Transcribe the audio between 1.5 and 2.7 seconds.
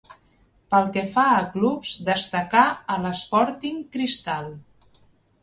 clubs, destacà